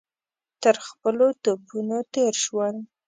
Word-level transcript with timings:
تر 0.63 0.75
خپلو 0.87 1.27
توپونو 1.43 1.97
تېر 2.13 2.33
شول. 2.43 2.75